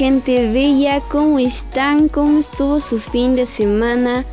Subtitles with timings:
[0.00, 2.08] Gente bella, ¿cómo están?
[2.08, 4.24] ¿Cómo estuvo su fin de semana?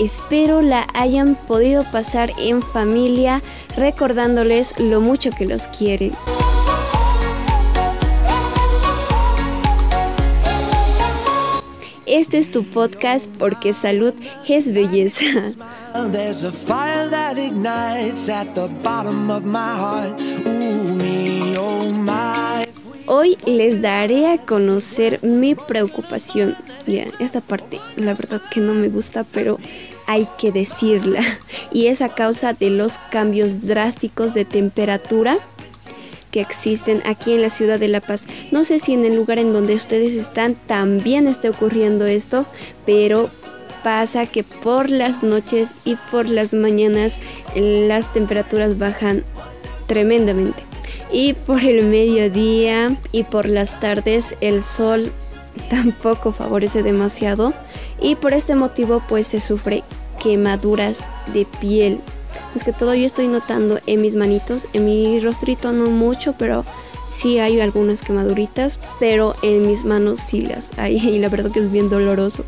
[0.00, 3.40] Espero la hayan podido pasar en familia
[3.76, 6.10] recordándoles lo mucho que los quieren.
[12.04, 14.14] Este es tu podcast porque salud
[14.48, 15.22] es belleza.
[23.06, 26.56] Hoy les daré a conocer mi preocupación.
[26.86, 29.58] Ya, esta parte, la verdad que no me gusta, pero
[30.06, 31.20] hay que decirla.
[31.72, 35.38] Y es a causa de los cambios drásticos de temperatura
[36.30, 38.26] que existen aquí en la ciudad de La Paz.
[38.50, 42.46] No sé si en el lugar en donde ustedes están también está ocurriendo esto,
[42.86, 43.30] pero
[43.82, 47.16] pasa que por las noches y por las mañanas
[47.56, 49.24] las temperaturas bajan
[49.86, 50.71] tremendamente
[51.12, 55.12] y por el mediodía y por las tardes el sol
[55.68, 57.52] tampoco favorece demasiado.
[58.00, 59.84] Y por este motivo pues se sufre
[60.20, 62.00] quemaduras de piel.
[62.54, 66.64] Es que todo yo estoy notando en mis manitos, en mi rostrito no mucho, pero
[67.08, 70.96] sí hay algunas quemaduritas, pero en mis manos sí las hay.
[71.08, 72.44] Y la verdad que es bien doloroso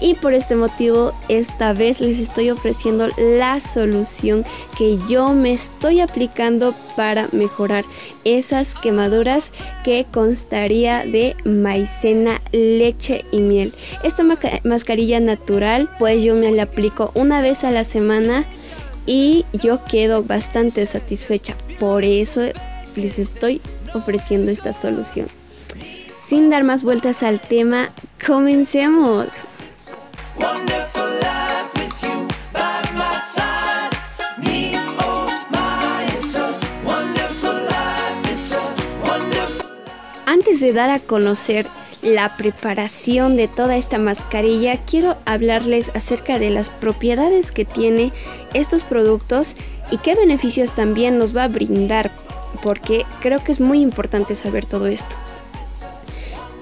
[0.00, 4.44] y por este motivo esta vez les estoy ofreciendo la solución
[4.76, 7.84] que yo me estoy aplicando para mejorar
[8.24, 9.52] esas quemaduras
[9.84, 13.72] que constaría de maicena, leche y miel.
[14.02, 14.24] Esta
[14.64, 18.44] mascarilla natural pues yo me la aplico una vez a la semana
[19.06, 21.56] y yo quedo bastante satisfecha.
[21.78, 22.42] Por eso
[22.96, 23.60] les estoy
[23.94, 25.26] ofreciendo esta solución.
[26.26, 27.90] Sin dar más vueltas al tema,
[28.24, 29.46] comencemos.
[40.60, 41.66] De dar a conocer
[42.02, 48.12] la preparación de toda esta mascarilla, quiero hablarles acerca de las propiedades que tiene
[48.52, 49.56] estos productos
[49.90, 52.10] y qué beneficios también nos va a brindar,
[52.62, 55.16] porque creo que es muy importante saber todo esto.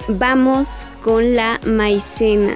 [0.07, 2.55] Vamos con la maicena.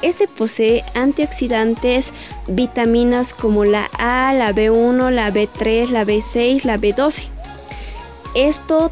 [0.00, 2.14] Este posee antioxidantes,
[2.46, 7.24] vitaminas como la A, la B1, la B3, la B6, la B12.
[8.34, 8.90] Esto,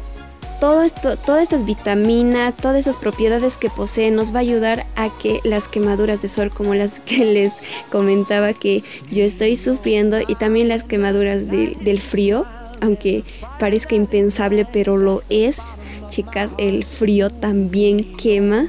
[0.59, 5.09] todo esto, todas estas vitaminas, todas esas propiedades que posee nos va a ayudar a
[5.09, 7.53] que las quemaduras de sol, como las que les
[7.91, 12.45] comentaba que yo estoy sufriendo, y también las quemaduras del frío,
[12.81, 13.23] aunque
[13.59, 15.61] parezca impensable, pero lo es,
[16.09, 18.67] chicas, el frío también quema,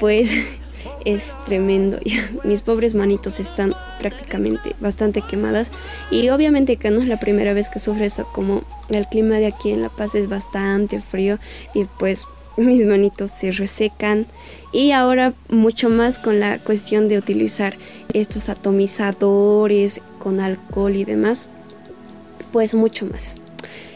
[0.00, 0.30] pues
[1.06, 1.98] es tremendo.
[2.44, 5.70] Mis pobres manitos están prácticamente bastante quemadas.
[6.10, 9.46] Y obviamente que no es la primera vez que sufre eso, como el clima de
[9.46, 11.38] aquí en La Paz es bastante frío
[11.74, 14.26] y pues mis manitos se resecan.
[14.72, 17.76] Y ahora mucho más con la cuestión de utilizar
[18.12, 21.48] estos atomizadores con alcohol y demás.
[22.52, 23.36] Pues mucho más.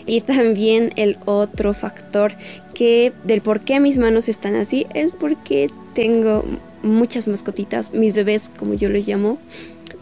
[0.07, 2.35] Y también el otro factor
[2.73, 6.45] que del por qué mis manos están así es porque tengo
[6.83, 9.39] muchas mascotitas, mis bebés como yo los llamo,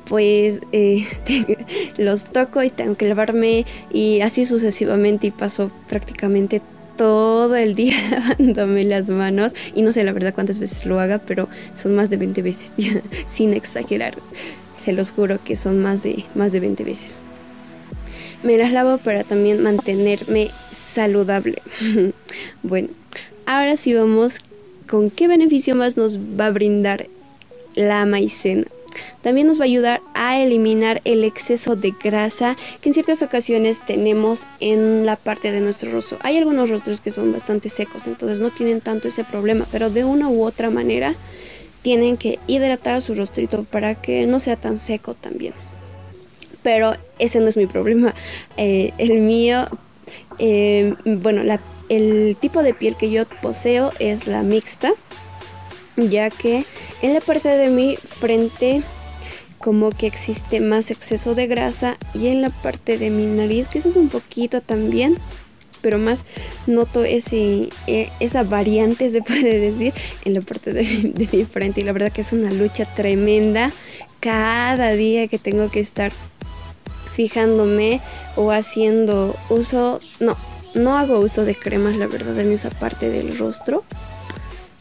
[0.04, 1.06] pues eh,
[1.98, 6.62] los toco y tengo que lavarme y así sucesivamente y paso prácticamente
[6.96, 11.18] todo el día lavándome las manos y no sé la verdad cuántas veces lo haga,
[11.18, 12.72] pero son más de 20 veces,
[13.26, 14.14] sin exagerar.
[14.76, 17.22] Se los juro que son más de, más de 20 veces.
[18.42, 21.60] Me las lavo para también mantenerme saludable.
[22.62, 22.88] bueno,
[23.46, 24.38] ahora sí vamos
[24.88, 27.06] con qué beneficio más nos va a brindar
[27.74, 28.64] la maicena.
[29.22, 33.80] También nos va a ayudar a eliminar el exceso de grasa que en ciertas ocasiones
[33.84, 36.18] tenemos en la parte de nuestro rostro.
[36.22, 40.04] Hay algunos rostros que son bastante secos, entonces no tienen tanto ese problema, pero de
[40.04, 41.14] una u otra manera
[41.82, 45.54] tienen que hidratar su rostrito para que no sea tan seco también.
[46.62, 48.14] Pero ese no es mi problema.
[48.56, 49.68] Eh, el mío,
[50.38, 54.92] eh, bueno, la el tipo de piel que yo poseo es la mixta,
[55.96, 56.64] ya que
[57.02, 58.82] en la parte de mi frente
[59.58, 63.96] como que existe más exceso de grasa y en la parte de mi nariz, es
[63.96, 65.18] un poquito también,
[65.80, 66.24] pero más
[66.66, 69.92] noto ese, e, esa variante, se puede decir,
[70.24, 71.80] en la parte de, de mi frente.
[71.80, 73.72] Y la verdad que es una lucha tremenda
[74.20, 76.12] cada día que tengo que estar
[77.14, 78.00] fijándome
[78.36, 80.36] o haciendo uso, no,
[80.78, 83.84] no hago uso de cremas, la verdad, en esa parte del rostro.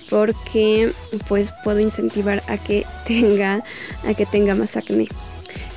[0.10, 0.94] Porque
[1.28, 3.64] pues puedo incentivar a que tenga,
[4.08, 5.08] a que tenga más acné.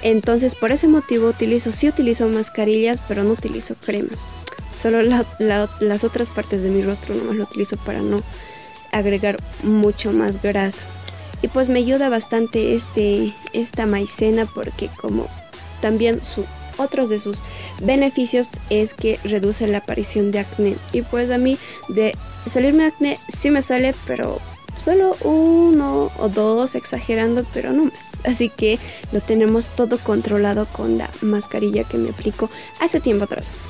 [0.03, 4.29] Entonces por ese motivo utilizo, sí utilizo mascarillas, pero no utilizo cremas.
[4.75, 8.23] Solo las otras partes de mi rostro nomás lo utilizo para no
[8.93, 10.87] agregar mucho más grasa.
[11.43, 15.27] Y pues me ayuda bastante este, esta maicena porque como
[15.81, 16.45] también su,
[16.81, 17.43] otros de sus
[17.81, 20.77] beneficios es que reduce la aparición de acné.
[20.93, 22.17] Y pues a mí de
[22.47, 24.41] salirme acné sí me sale, pero
[24.77, 28.06] solo uno o dos exagerando, pero no más.
[28.25, 28.79] Así que
[29.12, 32.50] lo tenemos todo controlado con la mascarilla que me aplico
[32.81, 33.61] hace tiempo atrás.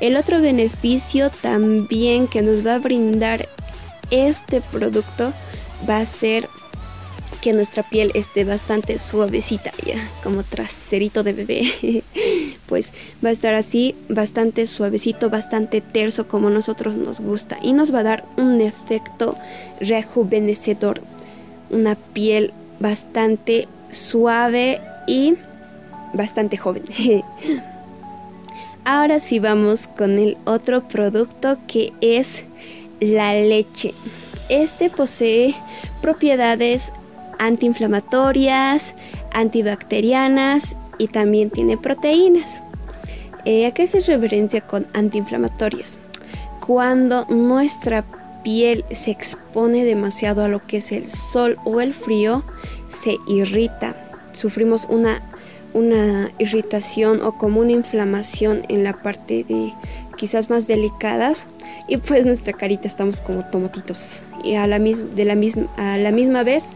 [0.00, 3.48] El otro beneficio también que nos va a brindar
[4.10, 5.32] este producto
[5.88, 6.48] va a ser
[7.40, 12.04] que nuestra piel esté bastante suavecita ya, como traserito de bebé.
[12.66, 12.92] pues
[13.24, 18.00] va a estar así, bastante suavecito, bastante terso como nosotros nos gusta y nos va
[18.00, 19.36] a dar un efecto
[19.80, 21.00] rejuvenecedor.
[21.70, 25.36] Una piel bastante suave y
[26.12, 26.84] bastante joven.
[28.84, 32.44] Ahora sí vamos con el otro producto que es
[33.00, 33.94] la leche.
[34.48, 35.54] Este posee
[36.00, 36.92] propiedades
[37.40, 38.94] antiinflamatorias,
[39.32, 42.62] antibacterianas y también tiene proteínas.
[43.44, 45.98] Eh, ¿A qué se referencia con antiinflamatorias?
[46.64, 48.04] Cuando nuestra
[48.44, 52.44] piel se expone demasiado a lo que es el sol o el frío,
[52.88, 53.96] se irrita.
[54.32, 55.22] Sufrimos una,
[55.72, 59.72] una irritación o como una inflamación en la parte de
[60.16, 61.48] quizás más delicadas
[61.88, 66.10] y pues nuestra carita estamos como tomatitos y a la, de la, misma, a la
[66.10, 66.74] misma vez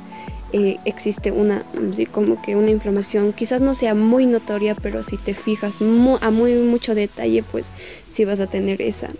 [0.56, 1.64] eh, existe una,
[2.12, 6.54] como que una inflamación, quizás no sea muy notoria, pero si te fijas a muy
[6.54, 7.72] mucho detalle, pues
[8.12, 9.10] sí vas a tener esa,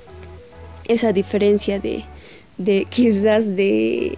[0.85, 2.05] esa diferencia de,
[2.89, 4.17] quizás de,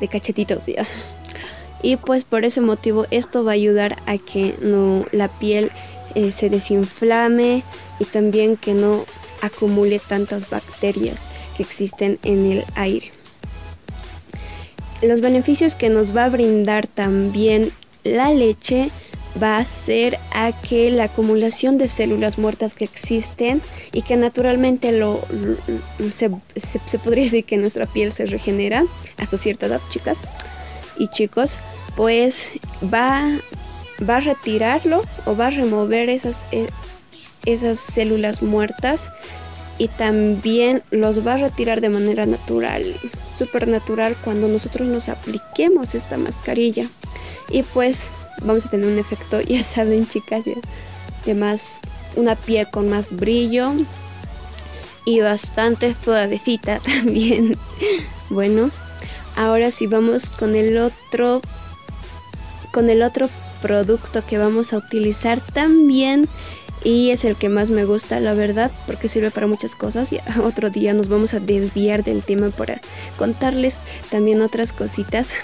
[0.00, 0.86] de cachetitos, ¿ya?
[1.82, 5.70] Y pues por ese motivo esto va a ayudar a que no, la piel
[6.14, 7.64] eh, se desinflame
[7.98, 9.04] y también que no
[9.42, 11.28] acumule tantas bacterias
[11.58, 13.19] que existen en el aire
[15.02, 17.72] los beneficios que nos va a brindar también
[18.04, 18.90] la leche
[19.40, 23.62] va a ser a que la acumulación de células muertas que existen
[23.92, 25.20] y que naturalmente lo,
[26.12, 26.30] se,
[26.98, 28.84] podría decir que nuestra piel se regenera
[29.16, 30.22] hasta cierta edad, chicas
[30.98, 31.58] y chicos,
[31.96, 32.48] pues
[32.92, 33.22] va,
[34.08, 36.66] va a retirarlo o va a remover esas, eh,
[37.46, 39.10] esas células muertas
[39.80, 42.94] y también los va a retirar de manera natural,
[43.34, 46.90] súper natural cuando nosotros nos apliquemos esta mascarilla.
[47.48, 48.10] Y pues
[48.42, 50.44] vamos a tener un efecto, ya saben chicas,
[51.24, 51.80] de más,
[52.14, 53.72] una piel con más brillo
[55.06, 57.56] y bastante suavecita también.
[58.28, 58.70] bueno,
[59.34, 61.40] ahora sí vamos con el otro,
[62.70, 63.30] con el otro
[63.62, 66.28] producto que vamos a utilizar también
[66.82, 70.12] y es el que más me gusta, la verdad, porque sirve para muchas cosas.
[70.12, 72.80] Y otro día nos vamos a desviar del tema para
[73.18, 73.80] contarles
[74.10, 75.34] también otras cositas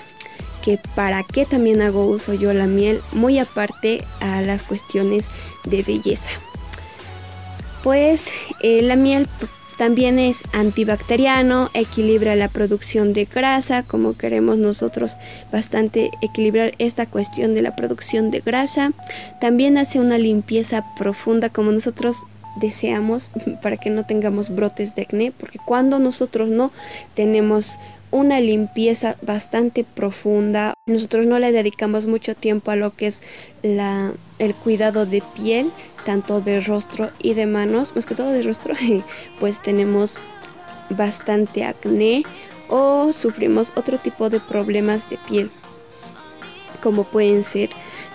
[0.62, 5.28] que para qué también hago uso yo la miel, muy aparte a las cuestiones
[5.64, 6.30] de belleza.
[7.84, 8.30] Pues
[8.62, 9.28] eh, la miel
[9.78, 15.16] también es antibacteriano, equilibra la producción de grasa, como queremos nosotros
[15.52, 18.92] bastante equilibrar esta cuestión de la producción de grasa.
[19.40, 22.25] También hace una limpieza profunda como nosotros
[22.61, 23.30] deseamos
[23.62, 26.73] para que no tengamos brotes de acné, porque cuando nosotros no
[27.14, 27.78] tenemos
[28.11, 30.75] una limpieza bastante profunda.
[30.87, 33.23] Nosotros no le dedicamos mucho tiempo a lo que es
[33.62, 35.71] el cuidado de piel,
[36.06, 38.75] tanto de rostro y de manos, más que todo de rostro,
[39.40, 40.16] pues tenemos
[40.88, 42.22] bastante acné
[42.68, 45.50] o sufrimos otro tipo de problemas de piel,
[46.80, 47.70] como pueden ser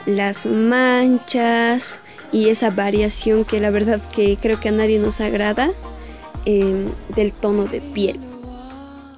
[0.05, 1.99] las manchas
[2.31, 5.71] y esa variación que la verdad que creo que a nadie nos agrada
[6.45, 8.19] eh, del tono de piel.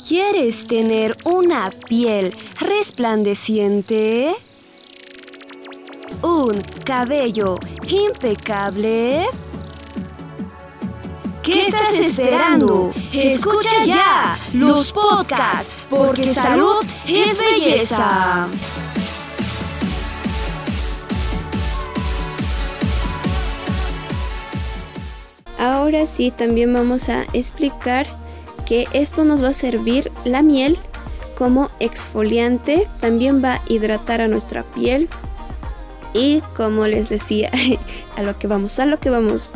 [0.07, 4.35] ¿Quieres tener una piel resplandeciente?
[6.23, 9.25] ¿Un cabello impecable?
[11.41, 12.93] ¿Qué estás esperando?
[13.11, 18.47] Escucha ya los podcasts, porque salud es belleza.
[25.59, 28.07] Ahora sí, también vamos a explicar
[28.65, 30.79] que esto nos va a servir la miel
[31.37, 35.09] como exfoliante, también va a hidratar a nuestra piel
[36.13, 37.51] y como les decía,
[38.15, 39.51] a lo que vamos, a lo que vamos,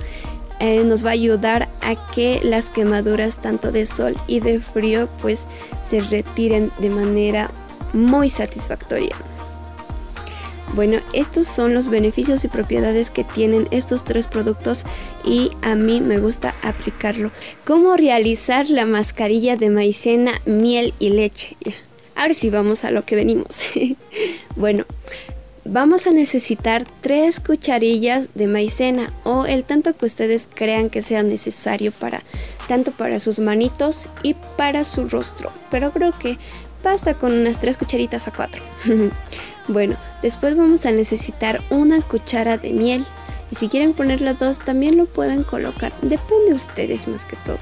[0.59, 5.07] eh, nos va a ayudar a que las quemaduras tanto de sol y de frío
[5.21, 5.45] pues
[5.87, 7.51] se retiren de manera
[7.93, 9.15] muy satisfactoria.
[10.73, 14.83] Bueno, estos son los beneficios y propiedades que tienen estos tres productos
[15.23, 17.31] y a mí me gusta aplicarlo.
[17.65, 21.55] ¿Cómo realizar la mascarilla de maicena, miel y leche?
[22.15, 23.61] Ahora sí vamos a lo que venimos.
[24.55, 24.85] bueno,
[25.69, 31.24] vamos a necesitar tres cucharillas de maicena o el tanto que ustedes crean que sea
[31.24, 32.24] necesario para
[32.67, 35.51] tanto para sus manitos y para su rostro.
[35.71, 36.38] Pero creo que
[36.83, 38.62] basta con unas tres cucharitas a cuatro.
[39.67, 43.05] bueno, después vamos a necesitar una cuchara de miel.
[43.50, 45.93] Y si quieren ponerle dos, también lo pueden colocar.
[46.01, 47.59] Depende de ustedes más que todo.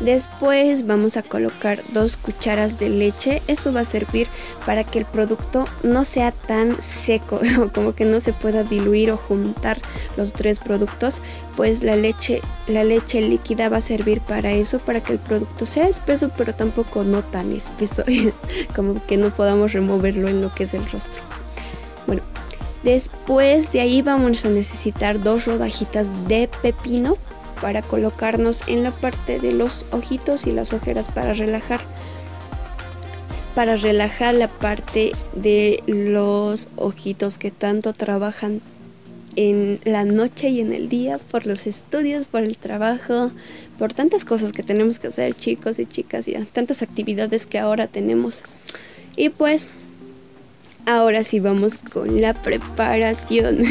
[0.00, 3.42] Después vamos a colocar dos cucharas de leche.
[3.46, 4.28] Esto va a servir
[4.66, 7.40] para que el producto no sea tan seco,
[7.74, 9.80] como que no se pueda diluir o juntar
[10.16, 11.20] los tres productos.
[11.56, 15.64] Pues la leche, la leche líquida va a servir para eso, para que el producto
[15.64, 18.02] sea espeso, pero tampoco no tan espeso,
[18.74, 21.22] como que no podamos removerlo en lo que es el rostro.
[22.06, 22.22] Bueno,
[22.82, 27.16] después de ahí vamos a necesitar dos rodajitas de pepino
[27.60, 31.80] para colocarnos en la parte de los ojitos y las ojeras para relajar
[33.54, 38.60] para relajar la parte de los ojitos que tanto trabajan
[39.36, 43.30] en la noche y en el día por los estudios, por el trabajo,
[43.78, 47.86] por tantas cosas que tenemos que hacer chicos y chicas y tantas actividades que ahora
[47.86, 48.42] tenemos.
[49.16, 49.68] Y pues
[50.86, 53.62] ahora sí vamos con la preparación.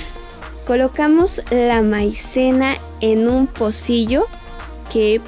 [0.66, 4.26] Colocamos la maicena en un pocillo
[4.92, 5.20] que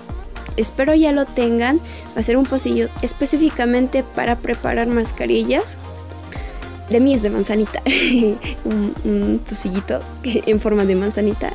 [0.57, 1.81] espero ya lo tengan.
[2.17, 5.79] Va a ser un pocillo específicamente para preparar mascarillas.
[6.91, 7.83] De mí es de manzanita.
[8.65, 11.53] un, pocillito en forma de manzanita,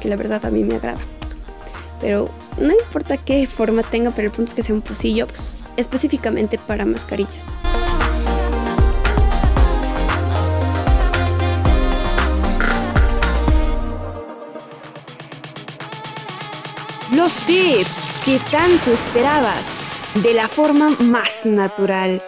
[0.00, 1.00] que la verdad a mí me agrada.
[2.00, 5.58] Pero no importa qué forma tenga, pero el punto es que sea un pocillo pues,
[5.76, 7.46] específicamente para mascarillas.
[17.30, 19.62] Los tips tanto esperabas
[20.14, 22.20] de la forma más natural.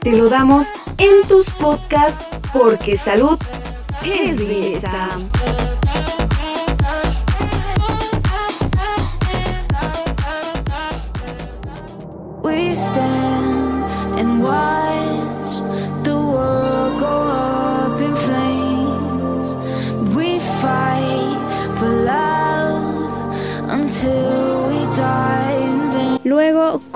[0.00, 0.66] Te lo damos
[0.98, 3.38] en tus podcasts porque salud
[4.04, 5.10] es belleza.
[12.42, 13.25] We stand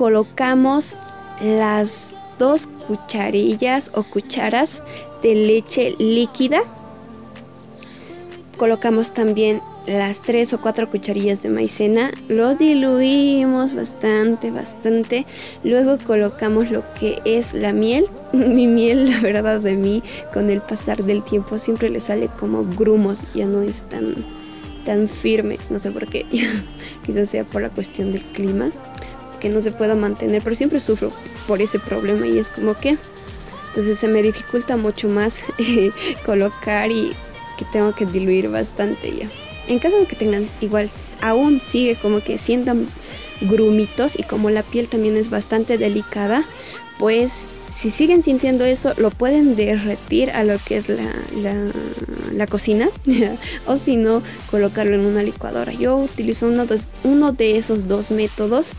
[0.01, 0.97] colocamos
[1.43, 4.83] las dos cucharillas o cucharas
[5.23, 6.63] de leche líquida.
[8.57, 12.13] Colocamos también las tres o cuatro cucharillas de maicena.
[12.29, 15.27] Lo diluimos bastante, bastante.
[15.65, 18.07] Luego colocamos lo que es la miel.
[18.33, 20.03] Mi miel, la verdad de mí,
[20.33, 23.19] con el pasar del tiempo siempre le sale como grumos.
[23.35, 24.15] Ya no es tan
[24.85, 26.25] tan firme, no sé por qué,
[27.05, 28.71] quizás sea por la cuestión del clima,
[29.41, 31.13] que no se pueda mantener, pero siempre sufro
[31.47, 32.97] por ese problema y es como que,
[33.69, 35.43] entonces se me dificulta mucho más
[36.27, 37.13] colocar y
[37.59, 39.29] que tengo que diluir bastante ya.
[39.67, 42.87] En caso de que tengan igual, aún sigue como que sientan
[43.43, 46.45] grumitos y como la piel también es bastante delicada,
[46.99, 51.15] pues si siguen sintiendo eso, lo pueden derretir a lo que es la,
[52.35, 52.89] la, cocina
[53.67, 55.73] o si no, colocarlo en una licuadora.
[55.73, 58.73] Yo utilizo uno de, uno de esos dos métodos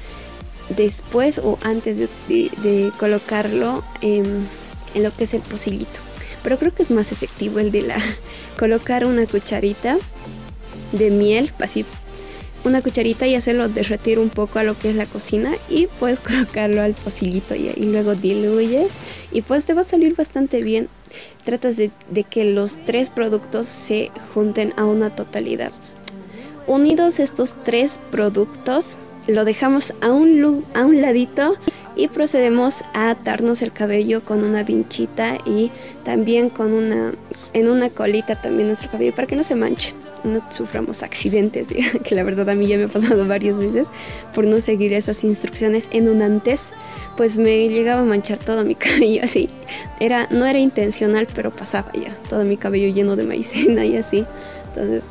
[0.70, 4.48] después o antes de, colocarlo en,
[4.96, 6.00] lo que es el pocillito.
[6.44, 7.98] Pero creo que es más efectivo el de la
[8.60, 9.98] colocar una cucharita
[10.92, 11.86] de miel, así
[12.64, 16.20] una cucharita y hacerlo derretir un poco a lo que es la cocina y puedes
[16.20, 18.94] colocarlo al pocillito y, y luego diluyes
[19.32, 20.90] y pues te va a salir bastante bien.
[21.44, 21.92] Tratas de,
[22.30, 25.72] que los tres productos se junten a una totalidad.
[26.68, 31.56] Unidos estos tres productos, lo dejamos a un, a un ladito
[31.96, 35.72] y procedemos a atarnos el cabello con una vinchita y
[36.04, 37.14] también con una
[37.54, 41.70] en una colita también nuestro cabello para que no se manche no suframos accidentes,
[42.04, 43.88] que la verdad a mí ya me ha pasado varias veces
[44.34, 46.72] por no seguir esas instrucciones en un antes,
[47.18, 49.50] pues me llegaba a manchar todo mi cabello así.
[50.00, 54.26] Era, no era intencional, pero pasaba ya, todo mi cabello lleno de maicena y así.
[54.70, 55.06] Entonces,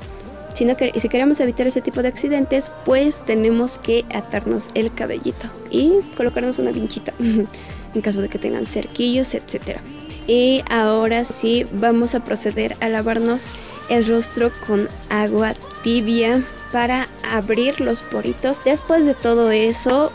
[0.60, 5.92] si, si queremos evitar ese tipo de accidentes, pues tenemos que atarnos el cabellito y
[6.16, 7.14] colocarnos una pinchita
[7.94, 9.80] en caso de que tengan cerquillos, etcétera.
[10.26, 13.46] Y ahora sí, vamos a proceder a lavarnos
[13.88, 18.62] el rostro con agua tibia para abrir los poritos.
[18.62, 20.12] Después de todo eso,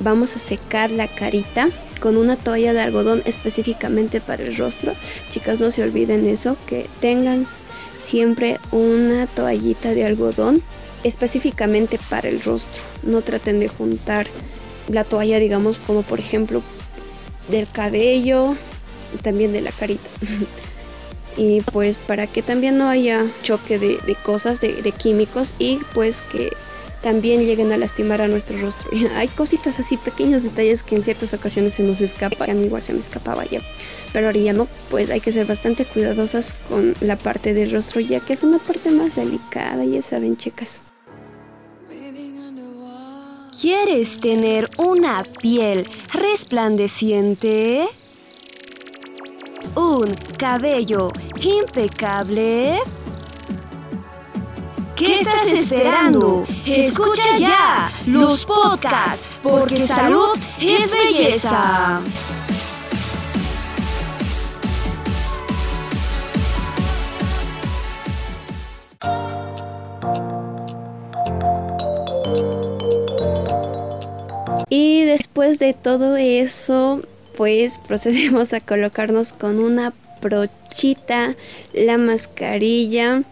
[0.00, 1.68] vamos a secar la carita
[2.00, 4.92] con una toalla de algodón específicamente para el rostro.
[5.30, 7.46] Chicas, no se olviden eso, que tengan
[8.04, 10.62] siempre una toallita de algodón
[11.02, 12.82] específicamente para el rostro.
[13.02, 14.26] No traten de juntar
[14.88, 16.62] la toalla, digamos, como por ejemplo
[17.48, 18.56] del cabello,
[19.22, 20.08] también de la carita.
[21.36, 26.20] y pues para que también no haya choque de, cosas, de, de, químicos y pues
[26.32, 26.50] que
[27.04, 28.90] también lleguen a lastimar a nuestro rostro.
[29.16, 32.82] Hay cositas así, pequeños detalles que en ciertas ocasiones se nos escapa, a mí igual
[32.82, 33.60] se me escapaba ya,
[34.12, 38.00] pero ahora ya no, pues hay que ser bastante cuidadosas con la parte del rostro
[38.00, 40.80] ya que es una parte más delicada, ya saben chicas.
[43.60, 47.86] ¿Quieres tener una piel resplandeciente?
[49.74, 51.08] ¿Un cabello
[51.40, 52.80] impecable?
[54.96, 56.46] ¿Qué estás esperando?
[56.64, 62.00] Escucha ya los podcasts, porque salud es belleza.
[74.68, 77.02] Y después de todo eso,
[77.36, 81.34] pues procedemos a colocarnos con una brochita
[81.72, 83.24] la mascarilla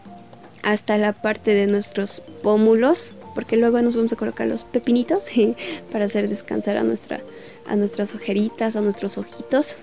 [0.63, 5.27] hasta la parte de nuestros pómulos, porque luego nos vamos a colocar los pepinitos
[5.93, 7.21] para hacer descansar a, nuestra,
[7.67, 9.79] a nuestras ojeritas, a nuestros ojitos.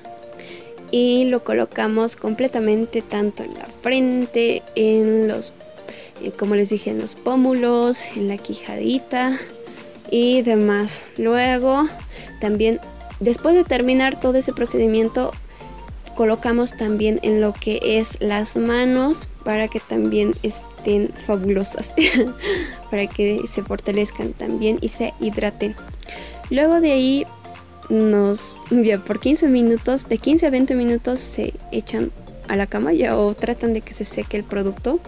[0.92, 5.54] Y lo colocamos completamente tanto en la frente, en los,
[6.24, 9.38] eh, como les dije, en los pómulos, en la quijadita
[10.10, 11.08] y demás.
[11.18, 11.88] Luego
[12.42, 12.80] también,
[13.20, 15.32] después de terminar todo ese procedimiento,
[16.16, 20.36] colocamos también en lo que es las manos para que también
[20.80, 21.94] estén fabulosas,
[22.92, 25.76] para que se fortalezcan también y se hidraten.
[26.50, 27.26] Luego de ahí
[27.90, 32.12] nos, ya por 15 minutos, de 15 a 20 minutos se echan
[32.48, 35.00] a la cama ya o tratan de que se seque el producto.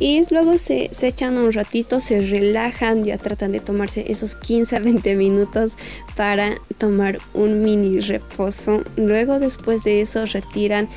[0.00, 4.76] Y luego se, se, echan un ratito, se relajan, ya tratan de tomarse esos 15
[4.76, 5.72] a 20 minutos
[6.14, 8.84] para tomar un mini reposo.
[8.96, 10.88] Luego después de eso retiran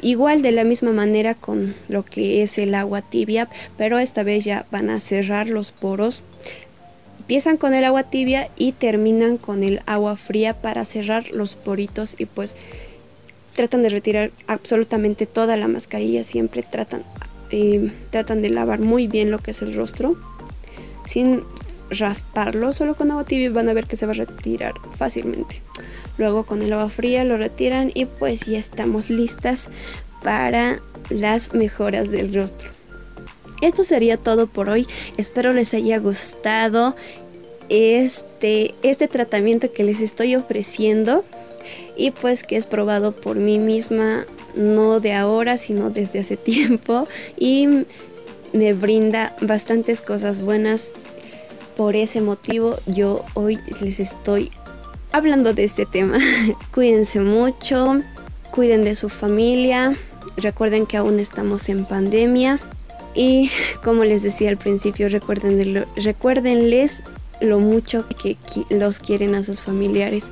[0.00, 4.44] Igual de la misma manera con lo que es el agua tibia, pero esta vez
[4.44, 6.22] ya van a cerrar los poros.
[7.18, 12.14] Empiezan con el agua tibia y terminan con el agua fría para cerrar los poritos
[12.18, 12.56] y pues
[13.54, 17.02] tratan de retirar absolutamente toda la mascarilla, siempre tratan,
[17.50, 20.16] eh, tratan de lavar muy bien lo que es el rostro
[21.08, 21.42] sin
[21.90, 25.62] rasparlo, solo con agua tibia van a ver que se va a retirar fácilmente.
[26.16, 29.68] Luego con el agua fría lo retiran y pues ya estamos listas
[30.22, 32.70] para las mejoras del rostro.
[33.60, 34.86] Esto sería todo por hoy.
[35.16, 36.94] Espero les haya gustado
[37.68, 41.24] este, este tratamiento que les estoy ofreciendo
[41.96, 47.06] y pues que es probado por mí misma no de ahora sino desde hace tiempo
[47.36, 47.68] y
[48.52, 50.94] me brinda bastantes cosas buenas
[51.78, 54.50] por ese motivo yo hoy les estoy
[55.12, 56.18] hablando de este tema.
[56.74, 58.00] Cuídense mucho,
[58.50, 59.94] cuiden de su familia,
[60.36, 62.58] recuerden que aún estamos en pandemia
[63.14, 63.52] y
[63.84, 67.04] como les decía al principio, recuerden, recuérdenles
[67.40, 68.36] lo mucho que
[68.70, 70.30] los quieren a sus familiares.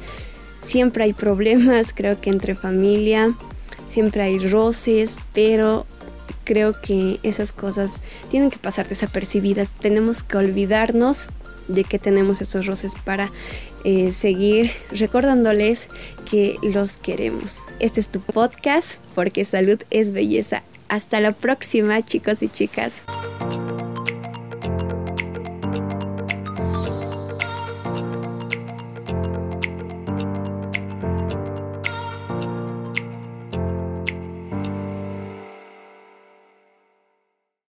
[0.62, 3.36] Siempre hay problemas, creo que entre familia,
[3.86, 5.86] siempre hay roces, pero
[6.42, 9.70] creo que esas cosas tienen que pasar desapercibidas.
[9.70, 11.28] Tenemos que olvidarnos
[11.68, 13.30] de que tenemos esos roces para
[13.84, 15.88] eh, seguir recordándoles
[16.28, 17.58] que los queremos.
[17.80, 20.62] Este es tu podcast porque salud es belleza.
[20.88, 23.04] Hasta la próxima chicos y chicas.